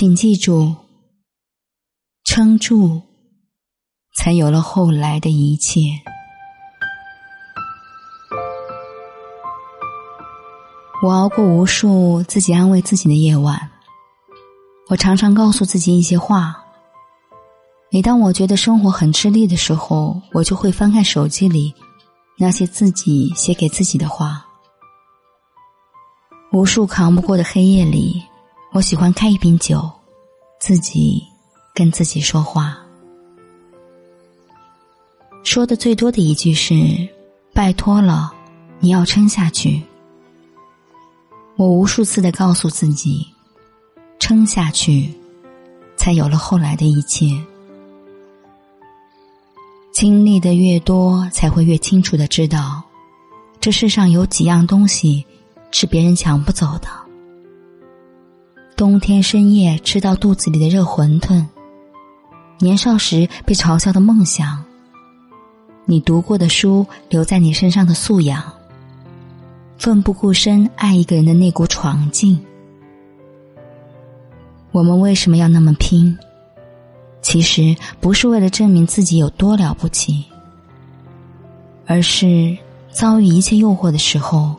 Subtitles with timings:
[0.00, 0.74] 请记住，
[2.24, 3.02] 撑住，
[4.16, 5.90] 才有了后来的一切。
[11.02, 13.70] 我熬过无数自己安慰自己的夜晚，
[14.88, 16.64] 我常常告诉自己一些话。
[17.92, 21.74] 每当我觉得生活很吃力的时候，我就会翻看手机里
[22.38, 24.46] 那些自己写给自己的话。
[26.52, 28.24] 无数扛不过的黑夜里，
[28.72, 29.90] 我喜欢开一瓶酒，
[30.60, 31.20] 自己
[31.74, 32.78] 跟自己说话。
[35.42, 36.74] 说的最多的一句是
[37.52, 38.32] ：“拜托了，
[38.78, 39.82] 你要撑下去。”
[41.56, 43.26] 我无数次的告诉自己，
[44.20, 45.12] 撑下去，
[45.96, 47.26] 才有了后来的一切。
[49.92, 52.80] 经历的越多，才会越清楚的知道，
[53.60, 55.26] 这世上有几样东西
[55.72, 56.99] 是别人抢不走的。
[58.80, 61.44] 冬天深夜吃到肚子里的热馄饨，
[62.60, 64.64] 年少时被嘲笑的梦想，
[65.84, 68.42] 你读过的书留在你身上的素养。
[69.76, 72.40] 奋不顾身爱一个人的那股闯劲，
[74.72, 76.16] 我们为什么要那么拼？
[77.20, 80.24] 其实不是为了证明自己有多了不起，
[81.84, 82.56] 而是
[82.90, 84.56] 遭遇一切诱惑的时候，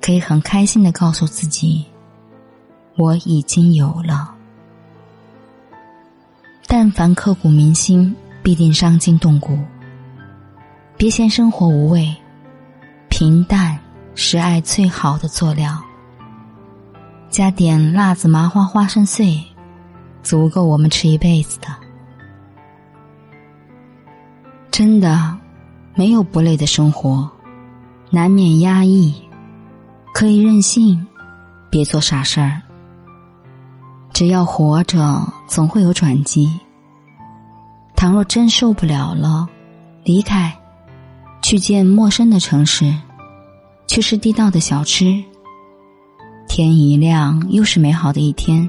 [0.00, 1.84] 可以很开心的告诉自己，
[2.98, 4.34] 我已经有了。
[6.66, 9.58] 但凡刻骨铭心，必定伤筋动骨。
[10.98, 12.14] 别嫌生活无味，
[13.08, 13.78] 平淡。
[14.20, 15.80] 是爱最好的佐料，
[17.30, 19.40] 加点辣子、麻花、花生碎，
[20.24, 21.68] 足够我们吃一辈子的。
[24.72, 25.38] 真的，
[25.94, 27.30] 没有不累的生活，
[28.10, 29.14] 难免压抑，
[30.12, 31.06] 可以任性，
[31.70, 32.60] 别做傻事儿。
[34.18, 36.50] 只要活着，总会有转机。
[37.94, 39.48] 倘若真受不了了，
[40.02, 40.52] 离开，
[41.40, 42.92] 去见陌生的城市。
[43.86, 45.22] 去吃地道的小吃。
[46.48, 48.68] 天一亮，又是美好的一天。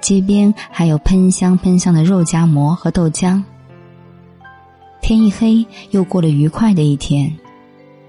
[0.00, 3.40] 街边还有喷香喷香的肉夹馍和豆浆。
[5.00, 7.32] 天一黑，又过了愉快的一天。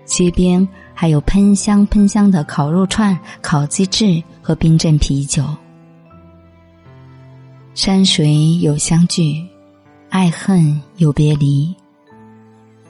[0.06, 5.46] 街边还有喷香喷香的烤肉串、烤鸡翅和冰镇啤酒。
[7.82, 9.42] 山水有相聚，
[10.10, 11.74] 爱恨有别离。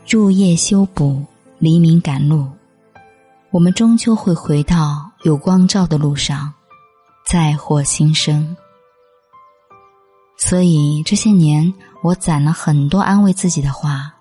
[0.08, 1.24] 入夜修补，
[1.60, 2.48] 黎明赶路。
[3.52, 6.52] 我们终究会回到有光照的路上，
[7.24, 8.58] 再获新生。
[10.40, 11.72] 所以这些年，
[12.02, 14.12] 我攒了很多安慰自己的话，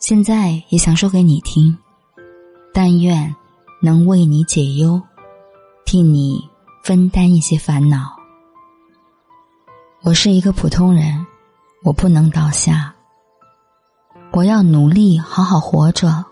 [0.00, 1.78] 现在也想说给你听。
[2.74, 3.32] 但愿
[3.80, 5.00] 能为你解忧，
[5.84, 6.42] 替你
[6.82, 8.15] 分担一些烦恼。
[10.02, 11.26] 我是一个普通人，
[11.82, 12.94] 我不能倒下。
[14.32, 16.24] 我要努力好好活着，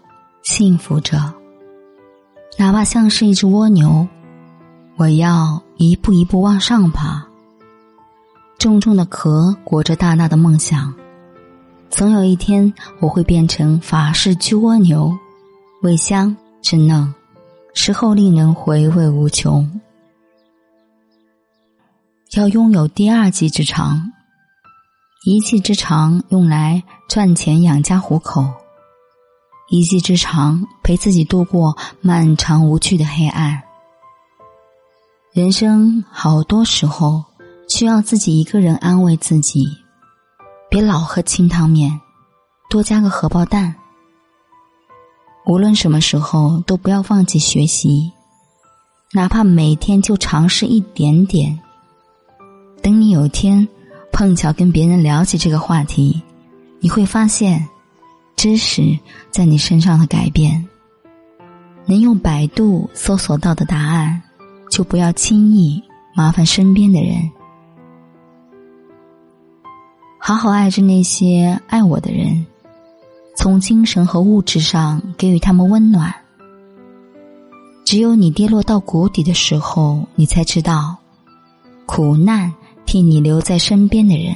[0.43, 1.33] 幸福着。
[2.57, 4.07] 哪怕像是一只蜗牛，
[4.97, 7.27] 我要一步一步往上爬。
[8.59, 10.95] 重重的壳裹着大大的梦想，
[11.91, 15.13] 总有一天我会变成法式焗蜗牛，
[15.83, 17.13] 味香真嫩，
[17.73, 19.69] 食后令人回味无穷。
[22.41, 24.11] 要拥有第二技之长，
[25.25, 28.45] 一技之长用来赚钱养家糊口。
[29.71, 33.63] 一技之长，陪自己度过漫长无趣的黑暗。
[35.33, 37.25] 人生好多时候
[37.69, 39.67] 需要自己一个人安慰自己，
[40.69, 42.01] 别老喝清汤面，
[42.69, 43.75] 多加个荷包蛋。
[45.47, 48.11] 无论什么时候都不要放弃学习，
[49.13, 51.61] 哪怕每天就尝试一点点。
[52.85, 53.67] 等你有一天
[54.13, 56.23] 碰巧跟别人聊起这个话题，
[56.81, 57.67] 你会发现。
[58.37, 58.99] 知识
[59.31, 60.69] 在你身上的改变，
[61.87, 64.21] 能用百度搜索到的答案，
[64.69, 65.83] 就不要轻易
[66.15, 67.31] 麻烦身边的人。
[70.19, 72.45] 好好爱着那些爱我的人，
[73.35, 76.13] 从精神和物质上给予他们温暖。
[77.87, 80.97] 只有你跌落到谷底的时候，你才知道，
[81.87, 82.53] 苦难
[82.95, 84.33] 替你留在身边的人，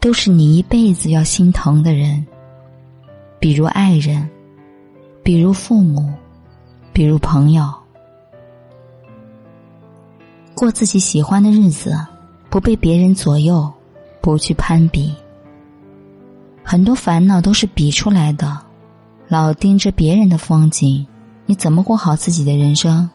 [0.00, 2.26] 都是你一辈子要心疼的人。
[3.38, 4.28] 比如爱人，
[5.22, 6.12] 比如父母，
[6.92, 7.72] 比如朋友，
[10.56, 11.96] 过自己喜欢的日子，
[12.50, 13.72] 不被别人左右，
[14.20, 15.14] 不去攀比。
[16.64, 18.58] 很多烦恼都是比出来的，
[19.28, 21.06] 老盯着别人的风景，
[21.46, 23.08] 你怎么过好自己的人生？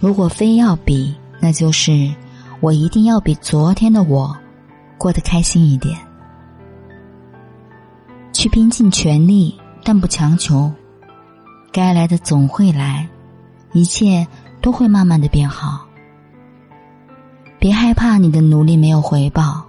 [0.00, 2.12] 如果非要比，那就是
[2.60, 4.36] 我一定要比昨天的我
[4.96, 5.98] 过得开心一点。
[8.32, 10.70] 去拼尽全力，但不强求。
[11.72, 13.08] 该来的总会来，
[13.72, 14.26] 一切
[14.60, 15.86] 都会慢慢的变好。
[17.58, 19.64] 别害怕你的努力没有回报，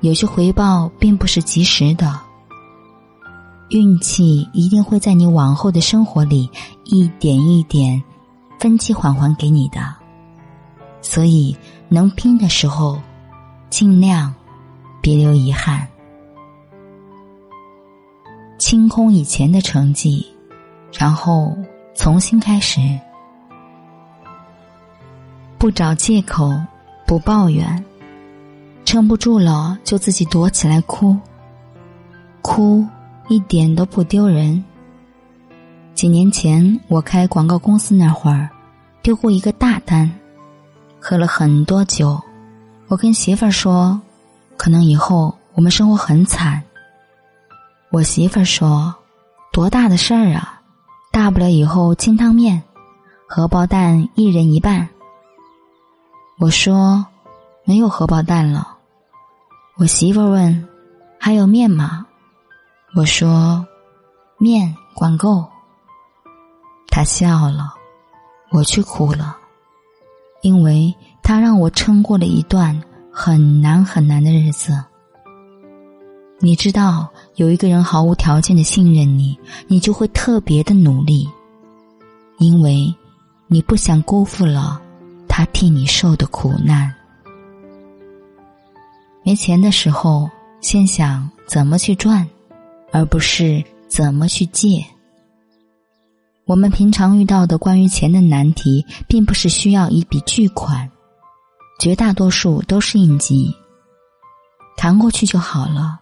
[0.00, 2.18] 有些回报并不是及时的。
[3.70, 6.50] 运气一定会在你往后的生活里
[6.84, 8.02] 一点一点
[8.58, 9.80] 分期缓还给你的，
[11.00, 11.56] 所以
[11.90, 12.98] 能拼的时候，
[13.68, 14.32] 尽量
[15.02, 15.86] 别留遗憾，
[18.58, 20.24] 清空以前的成绩，
[20.96, 21.54] 然后
[21.94, 22.80] 重新开始，
[25.58, 26.50] 不找借口，
[27.06, 27.84] 不抱怨，
[28.84, 31.16] 撑不住了就自己躲起来哭，
[32.40, 32.86] 哭。
[33.28, 34.64] 一点都不丢人。
[35.94, 38.50] 几年前我开广告公司那会儿，
[39.02, 40.10] 丢过一个大单，
[41.00, 42.20] 喝了很多酒。
[42.88, 44.00] 我跟媳妇儿说，
[44.56, 46.62] 可能以后我们生活很惨。
[47.90, 48.94] 我媳妇儿说，
[49.52, 50.60] 多大的事儿啊，
[51.10, 52.62] 大不了以后清汤面，
[53.26, 54.88] 荷包蛋一人一半。
[56.38, 57.04] 我说，
[57.64, 58.76] 没有荷包蛋了。
[59.76, 60.68] 我媳妇儿问，
[61.18, 62.06] 还有面吗？
[62.96, 63.64] 我说
[64.36, 65.44] ：“面管够。”
[66.90, 67.72] 他笑了，
[68.50, 69.36] 我却哭了，
[70.42, 72.80] 因为他让我撑过了一段
[73.12, 74.82] 很难很难的日子。
[76.38, 79.38] 你知道，有一个人毫无条件的信任你，
[79.68, 81.28] 你就会特别的努力，
[82.38, 82.94] 因为
[83.46, 84.80] 你不想辜负了
[85.28, 86.92] 他替你受的苦难。
[89.22, 90.28] 没钱的时候，
[90.60, 92.26] 先想怎么去赚。
[92.92, 94.84] 而不是怎么去借。
[96.50, 100.90] 我们平常遇到的关于钱的难题，并不是需要一笔巨款，
[101.78, 103.54] 绝大多数都是应急，
[104.76, 106.00] 扛过去就好了。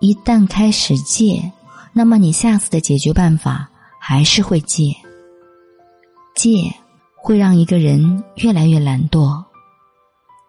[0.00, 1.52] 一旦开始借，
[1.92, 3.68] 那么你下次的解决办法
[4.00, 4.96] 还是会借。
[6.34, 6.74] 借
[7.14, 9.44] 会让一个人越来越懒惰，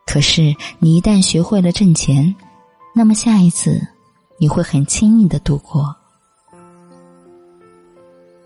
[0.05, 2.33] 可是你一旦学会了挣钱，
[2.95, 3.85] 那么下一次。
[4.37, 5.93] 你会很轻易的度过。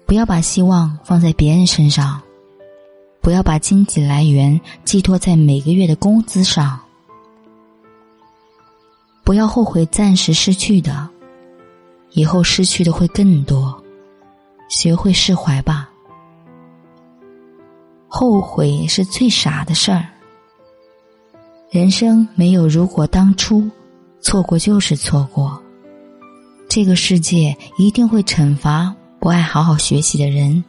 [0.09, 2.19] 不要把希望放在别人身上，
[3.21, 6.79] 不要把经济来源寄托在每个月的工资上，
[9.23, 11.07] 不要后悔暂时失去的，
[12.13, 13.79] 以后失去的会更多。
[14.67, 15.87] 学会释怀吧，
[18.07, 20.07] 后悔是最傻的事儿。
[21.69, 23.69] 人生没有如果当初，
[24.21, 25.61] 错过就是错过。
[26.67, 30.63] 这个世界一定会惩罚不爱好好学习的人。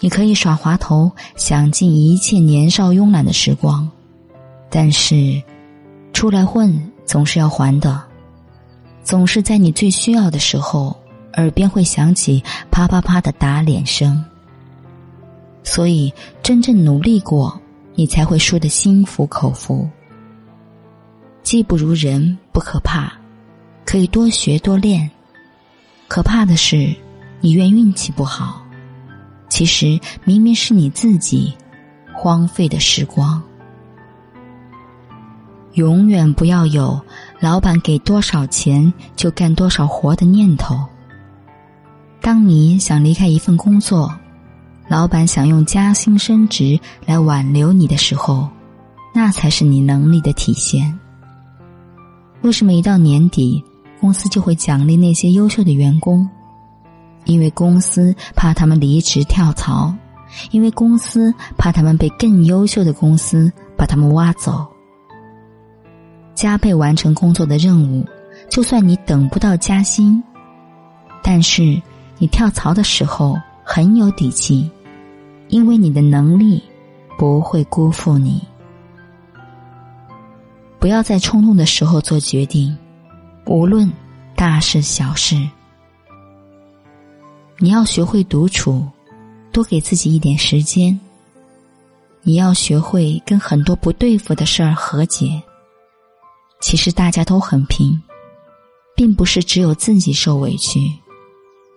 [0.00, 3.88] 你可以耍滑头，享尽一切年少慵懒的时光，
[4.70, 5.42] 但是，
[6.12, 8.02] 出来混总是要还的，
[9.04, 10.96] 总是在你最需要的时候，
[11.34, 14.24] 耳边会响起啪啪啪的打脸声。
[15.62, 16.12] 所以，
[16.42, 17.60] 真正努力过，
[17.94, 19.86] 你才会输得心服口服。
[21.42, 23.12] 技不如人不可怕。
[23.82, 25.10] 可以多学多练，
[26.06, 26.94] 可怕的是，
[27.40, 28.62] 你怨运气不好，
[29.48, 31.52] 其实明明是你自己
[32.14, 33.42] 荒废的时光。
[35.74, 37.00] 永远不要有
[37.38, 40.76] 老板给多少钱就干多少活的念头。
[42.20, 44.12] 当你想离开一份工作，
[44.88, 48.48] 老板想用加薪升职来挽留你的时候，
[49.14, 50.98] 那才是你能力的体现。
[52.42, 53.64] 为什么一到年底？
[54.00, 56.26] 公司就会奖励那些优秀的员工，
[57.24, 59.94] 因为公司怕他们离职跳槽，
[60.50, 64.66] 因为公司怕他们被更优秀的公司把他们挖走。
[66.34, 68.06] 加倍完成工作的任务，
[68.48, 70.22] 就算你等不到加薪，
[71.22, 71.80] 但是
[72.18, 74.70] 你跳槽的时候很有底气，
[75.48, 76.62] 因为你的能力
[77.18, 78.42] 不会辜负你。
[80.78, 82.74] 不要在冲动的时候做决定。
[83.46, 83.90] 无论
[84.36, 85.36] 大事小事，
[87.62, 88.88] 你要学会独处，
[89.52, 90.98] 多给自己一点时间。
[92.22, 95.42] 你要学会跟很多不对付的事儿和解。
[96.58, 98.00] 其实大家都很拼，
[98.96, 100.80] 并不是只有自己受委屈。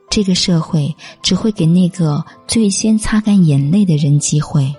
[0.09, 4.73] 这个社会只会给那个最先擦干眼泪的人机会。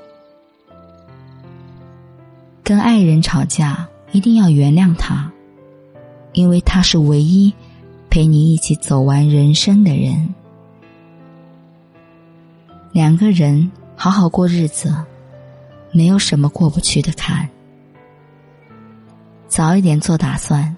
[2.62, 5.30] 跟爱人吵架，一定要原谅他。
[6.32, 7.52] 因为他是唯一
[8.08, 10.34] 陪你一起走完人生的人。
[12.94, 14.94] 两个人好好过日子，
[15.90, 17.48] 没有什么过不去的坎。
[19.48, 20.76] 早一点做打算，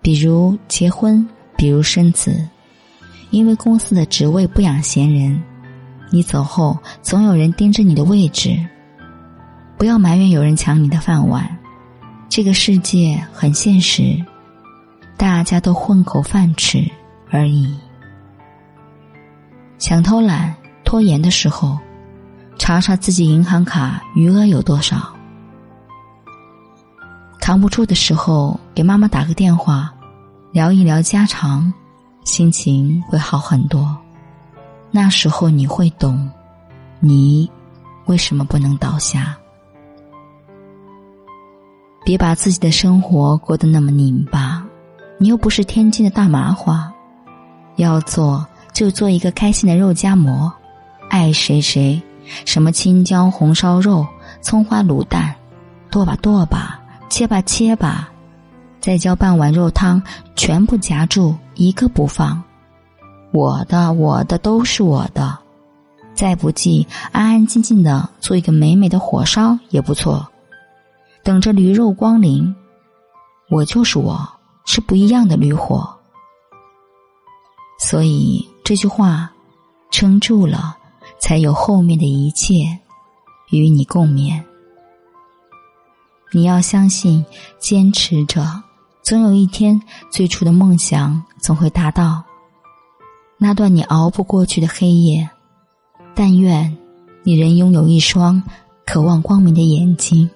[0.00, 2.48] 比如结婚，比如生子，
[3.30, 5.42] 因为公司的职位不养闲人，
[6.12, 8.56] 你走后总有人盯着你的位置。
[9.76, 11.44] 不要埋怨有人抢你的饭碗，
[12.28, 14.16] 这个世界很现实，
[15.16, 16.88] 大家都混口饭吃
[17.32, 17.76] 而已。
[19.76, 20.54] 想偷懒
[20.86, 21.76] 拖延的时候，
[22.58, 25.12] 查查自己银行卡余额有多少。
[27.40, 29.92] 扛不住的时候，给妈妈打个电话，
[30.52, 31.70] 聊一聊家常，
[32.24, 33.94] 心情会好很多。
[34.92, 36.30] 那时候你会懂，
[37.00, 37.50] 你
[38.06, 39.36] 为什么不能倒下。
[42.04, 44.64] 别把自己的生活过得那么拧巴，
[45.18, 46.88] 你又不是天津的大麻花，
[47.74, 50.52] 要做就做一个开心的肉夹馍，
[51.08, 52.00] 爱谁谁，
[52.44, 54.06] 什么青椒红烧肉、
[54.40, 55.34] 葱花卤蛋，
[55.90, 58.10] 剁吧剁吧，切吧切吧，
[58.80, 60.02] 再浇半碗肉汤，
[60.34, 62.42] 全部夹住，一个不放。
[63.32, 65.38] 我的我的都是我的，
[66.14, 70.26] 再不济，安安静静的做一个美美的火烧也不错。
[71.22, 72.54] 等着驴肉光临，
[73.50, 74.26] 我就是我，
[74.64, 75.88] 是不一样的驴火。
[77.78, 79.30] 所以这句话
[79.90, 80.76] 撑住了，
[81.18, 82.78] 才有后面的一切
[83.50, 84.42] 与你共勉。
[86.32, 87.24] 你要相信，
[87.58, 88.44] 坚持着，
[89.02, 89.80] 总有一天，
[90.10, 92.22] 最初的梦想总会达到。
[93.38, 95.28] 那段你熬不过去的黑夜，
[96.14, 96.76] 但愿
[97.22, 98.42] 你仍拥有一双
[98.84, 100.28] 渴望光明的眼睛。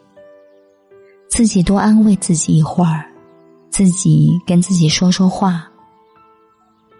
[1.28, 3.04] 自己多安慰自己一会儿，
[3.70, 5.66] 自己跟自己说说话。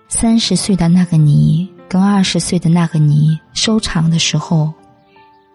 [0.09, 4.73] 三十岁的那个你跟二十岁的那个你收场的时候，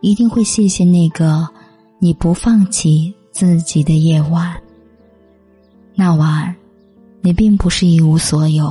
[0.01, 1.48] 一定会谢谢那个
[1.98, 4.54] 你不放弃自己的夜晚。
[5.94, 6.54] 那晚，
[7.22, 8.70] 你并不是一无所有，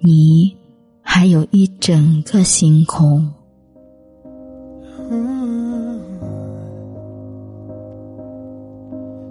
[0.00, 0.52] 你
[1.00, 3.32] 还有一整个星空。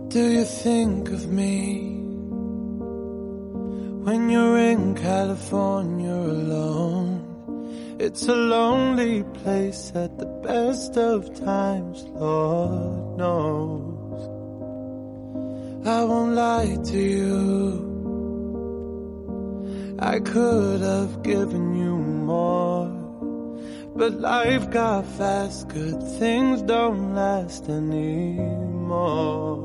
[0.10, 1.99] Do you think of me
[4.10, 7.14] when you're in California alone?
[8.00, 14.22] It's a lonely place at the best of times, Lord knows.
[15.86, 17.56] I won't lie to you.
[20.00, 21.96] I could have given you
[22.32, 22.88] more.
[23.96, 29.60] But life got fast, good things don't last anymore.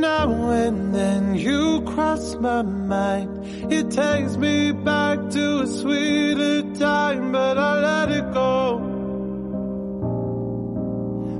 [0.00, 3.72] Now and then you cross my mind.
[3.72, 8.78] It takes me back to a sweeter time, but I let it go.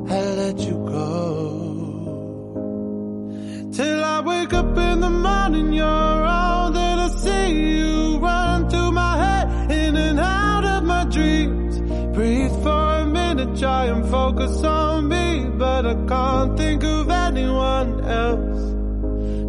[0.09, 1.17] I let you go.
[3.73, 6.16] Till I wake up in the morning, you're
[13.59, 18.61] try and focus on me, but I can't think of anyone else.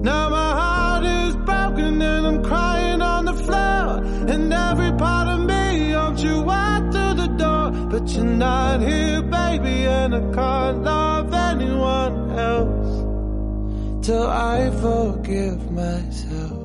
[0.09, 4.03] Now my heart is broken and I'm crying on the floor.
[4.33, 7.71] And every part of me hopes you walk through the door.
[7.91, 16.63] But you're not here, baby, and I can't love anyone else till I forgive myself.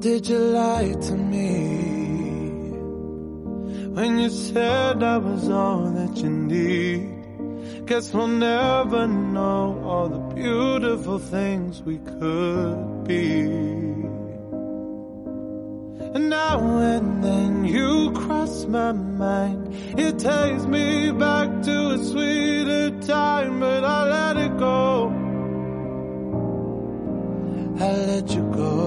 [0.00, 1.97] Did you lie to me
[3.98, 7.86] when you said I was all that you need?
[7.86, 13.40] Guess we'll never know all the beautiful things we could be.
[16.14, 16.60] And now
[16.94, 19.74] and then you cross my mind.
[19.98, 25.10] It takes me back to a sweeter time, but I let it go.
[27.80, 28.78] I let you go.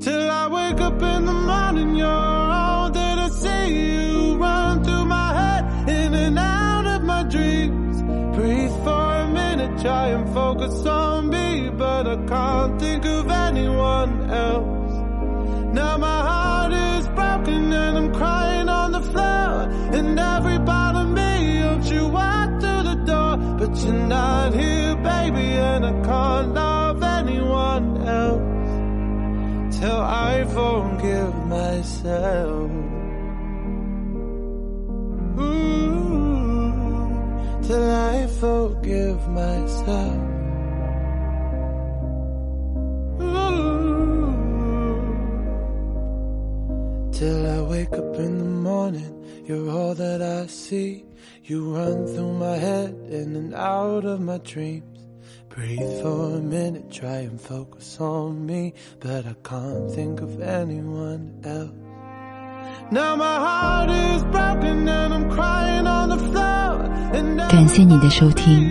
[0.00, 2.35] Till I wake up in the morning, you're
[9.66, 14.92] minute, try and focus on me, but I can't think of anyone else.
[15.74, 21.08] Now my heart is broken and I'm crying on the floor, and every part of
[21.08, 26.54] me hopes you walk through the door, but you're not here, baby, and I can't
[26.54, 32.70] love anyone else till I forgive myself.
[37.66, 40.22] Till I forgive myself.
[43.20, 44.30] Ooh,
[47.12, 49.12] till I wake up in the morning,
[49.44, 51.04] you're all that I see.
[51.42, 55.00] You run through my head in and out of my dreams.
[55.48, 61.40] Breathe for a minute, try and focus on me, but I can't think of anyone
[61.44, 61.72] else.
[62.92, 66.55] Now my heart is broken and I'm crying on the floor.
[67.48, 68.70] 感谢你的收听，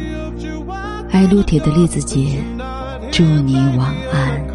[1.11, 2.43] 爱撸铁的栗子姐，
[3.11, 4.45] 祝你晚安。